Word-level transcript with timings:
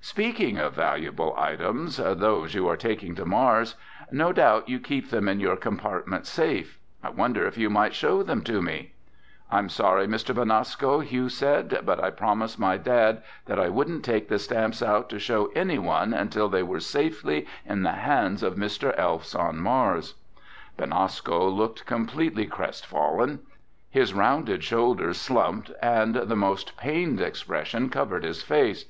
"Speaking 0.00 0.56
of 0.56 0.72
valuable 0.72 1.34
items—those 1.36 2.54
you 2.54 2.66
are 2.66 2.78
taking 2.78 3.14
to 3.16 3.26
Mars—no 3.26 4.32
doubt 4.32 4.66
you 4.66 4.80
keep 4.80 5.10
them 5.10 5.28
in 5.28 5.38
your 5.38 5.54
compartment 5.54 6.24
safe. 6.24 6.78
I 7.02 7.10
wonder 7.10 7.46
if 7.46 7.58
you 7.58 7.68
might 7.68 7.92
show 7.94 8.22
them 8.22 8.40
to 8.44 8.62
me?" 8.62 8.94
"I'm 9.50 9.68
sorry, 9.68 10.06
Mr. 10.06 10.34
Benasco," 10.34 11.00
Hugh 11.00 11.28
said, 11.28 11.82
"but 11.84 12.02
I 12.02 12.08
promised 12.08 12.58
my 12.58 12.78
dad 12.78 13.22
I 13.46 13.68
wouldn't 13.68 14.02
take 14.02 14.28
the 14.28 14.38
stamps 14.38 14.82
out 14.82 15.10
to 15.10 15.18
show 15.18 15.48
anyone 15.54 16.14
until 16.14 16.48
they 16.48 16.62
were 16.62 16.80
safely 16.80 17.46
in 17.66 17.82
the 17.82 17.92
hands 17.92 18.42
of 18.42 18.54
Mr. 18.54 18.98
Elfs 18.98 19.34
on 19.38 19.58
Mars." 19.58 20.14
Benasco 20.78 21.50
looked 21.54 21.84
completely 21.84 22.46
crestfallen. 22.46 23.40
His 23.90 24.14
rounded 24.14 24.64
shoulders 24.64 25.20
slumped 25.20 25.70
and 25.82 26.14
the 26.14 26.34
most 26.34 26.78
pained 26.78 27.20
expression 27.20 27.90
covered 27.90 28.24
his 28.24 28.42
face. 28.42 28.86